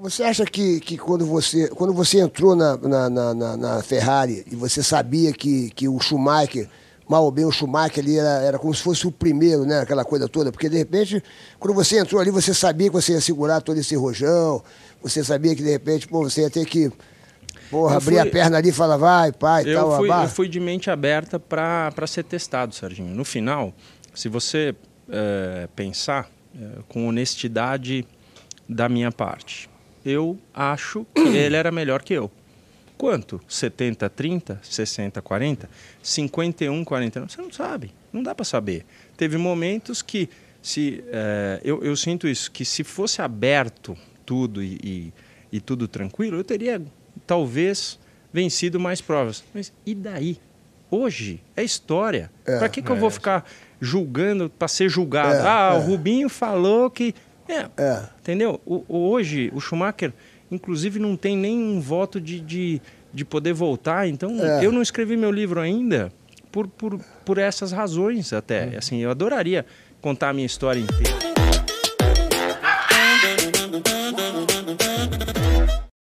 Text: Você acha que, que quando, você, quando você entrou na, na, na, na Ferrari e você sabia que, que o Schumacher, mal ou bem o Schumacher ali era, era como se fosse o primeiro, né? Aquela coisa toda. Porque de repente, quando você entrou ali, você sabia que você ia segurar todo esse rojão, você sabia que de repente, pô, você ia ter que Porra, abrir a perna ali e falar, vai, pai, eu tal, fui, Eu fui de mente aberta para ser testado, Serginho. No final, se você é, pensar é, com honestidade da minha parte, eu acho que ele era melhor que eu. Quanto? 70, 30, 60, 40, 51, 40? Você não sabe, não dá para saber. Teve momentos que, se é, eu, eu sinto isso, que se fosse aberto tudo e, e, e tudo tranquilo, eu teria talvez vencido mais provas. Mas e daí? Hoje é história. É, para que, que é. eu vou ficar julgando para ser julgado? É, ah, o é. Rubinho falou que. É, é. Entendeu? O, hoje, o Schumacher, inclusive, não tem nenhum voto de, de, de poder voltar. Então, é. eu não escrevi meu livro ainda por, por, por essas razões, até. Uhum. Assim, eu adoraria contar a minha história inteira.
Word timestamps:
Você 0.00 0.22
acha 0.22 0.46
que, 0.46 0.80
que 0.80 0.96
quando, 0.96 1.26
você, 1.26 1.68
quando 1.68 1.92
você 1.92 2.20
entrou 2.20 2.56
na, 2.56 2.74
na, 2.78 3.10
na, 3.10 3.56
na 3.56 3.82
Ferrari 3.82 4.46
e 4.50 4.56
você 4.56 4.82
sabia 4.82 5.30
que, 5.30 5.68
que 5.70 5.88
o 5.88 6.00
Schumacher, 6.00 6.70
mal 7.06 7.22
ou 7.22 7.30
bem 7.30 7.44
o 7.44 7.52
Schumacher 7.52 8.02
ali 8.02 8.18
era, 8.18 8.42
era 8.42 8.58
como 8.58 8.74
se 8.74 8.82
fosse 8.82 9.06
o 9.06 9.12
primeiro, 9.12 9.66
né? 9.66 9.80
Aquela 9.80 10.02
coisa 10.02 10.26
toda. 10.26 10.50
Porque 10.50 10.70
de 10.70 10.78
repente, 10.78 11.22
quando 11.58 11.74
você 11.74 11.98
entrou 11.98 12.18
ali, 12.18 12.30
você 12.30 12.54
sabia 12.54 12.88
que 12.88 12.94
você 12.94 13.12
ia 13.12 13.20
segurar 13.20 13.60
todo 13.60 13.76
esse 13.76 13.94
rojão, 13.94 14.62
você 15.02 15.22
sabia 15.22 15.54
que 15.54 15.62
de 15.62 15.70
repente, 15.70 16.08
pô, 16.08 16.22
você 16.22 16.42
ia 16.42 16.50
ter 16.50 16.64
que 16.64 16.90
Porra, 17.70 17.98
abrir 17.98 18.18
a 18.18 18.26
perna 18.26 18.56
ali 18.56 18.70
e 18.70 18.72
falar, 18.72 18.96
vai, 18.96 19.32
pai, 19.32 19.64
eu 19.66 19.76
tal, 19.76 19.96
fui, 19.98 20.10
Eu 20.10 20.28
fui 20.28 20.48
de 20.48 20.58
mente 20.58 20.90
aberta 20.90 21.38
para 21.38 22.06
ser 22.06 22.24
testado, 22.24 22.74
Serginho. 22.74 23.14
No 23.14 23.24
final, 23.24 23.74
se 24.14 24.30
você 24.30 24.74
é, 25.10 25.68
pensar 25.76 26.30
é, 26.58 26.78
com 26.88 27.06
honestidade 27.06 28.06
da 28.66 28.88
minha 28.88 29.12
parte, 29.12 29.69
eu 30.04 30.38
acho 30.54 31.06
que 31.14 31.20
ele 31.36 31.56
era 31.56 31.70
melhor 31.70 32.02
que 32.02 32.14
eu. 32.14 32.30
Quanto? 32.96 33.40
70, 33.48 34.10
30, 34.10 34.60
60, 34.62 35.22
40, 35.22 35.70
51, 36.02 36.84
40? 36.84 37.20
Você 37.20 37.40
não 37.40 37.50
sabe, 37.50 37.92
não 38.12 38.22
dá 38.22 38.34
para 38.34 38.44
saber. 38.44 38.84
Teve 39.16 39.38
momentos 39.38 40.02
que, 40.02 40.28
se 40.60 41.02
é, 41.08 41.60
eu, 41.64 41.82
eu 41.82 41.96
sinto 41.96 42.28
isso, 42.28 42.50
que 42.50 42.64
se 42.64 42.84
fosse 42.84 43.22
aberto 43.22 43.96
tudo 44.26 44.62
e, 44.62 44.78
e, 44.84 45.12
e 45.50 45.60
tudo 45.60 45.88
tranquilo, 45.88 46.36
eu 46.36 46.44
teria 46.44 46.82
talvez 47.26 47.98
vencido 48.32 48.78
mais 48.78 49.00
provas. 49.00 49.42
Mas 49.54 49.72
e 49.84 49.94
daí? 49.94 50.38
Hoje 50.90 51.40
é 51.56 51.62
história. 51.62 52.30
É, 52.44 52.58
para 52.58 52.68
que, 52.68 52.82
que 52.82 52.90
é. 52.90 52.94
eu 52.94 52.98
vou 52.98 53.10
ficar 53.10 53.48
julgando 53.80 54.50
para 54.50 54.68
ser 54.68 54.88
julgado? 54.88 55.34
É, 55.36 55.48
ah, 55.48 55.74
o 55.74 55.82
é. 55.82 55.84
Rubinho 55.84 56.28
falou 56.28 56.90
que. 56.90 57.14
É, 57.54 57.70
é. 57.76 58.02
Entendeu? 58.20 58.60
O, 58.64 58.84
hoje, 58.88 59.50
o 59.54 59.60
Schumacher, 59.60 60.12
inclusive, 60.50 60.98
não 60.98 61.16
tem 61.16 61.36
nenhum 61.36 61.80
voto 61.80 62.20
de, 62.20 62.40
de, 62.40 62.82
de 63.12 63.24
poder 63.24 63.52
voltar. 63.52 64.08
Então, 64.08 64.38
é. 64.40 64.64
eu 64.64 64.72
não 64.72 64.82
escrevi 64.82 65.16
meu 65.16 65.30
livro 65.30 65.60
ainda 65.60 66.12
por, 66.50 66.66
por, 66.68 66.98
por 67.24 67.38
essas 67.38 67.72
razões, 67.72 68.32
até. 68.32 68.66
Uhum. 68.66 68.78
Assim, 68.78 68.98
eu 68.98 69.10
adoraria 69.10 69.64
contar 70.00 70.30
a 70.30 70.32
minha 70.32 70.46
história 70.46 70.80
inteira. 70.80 71.29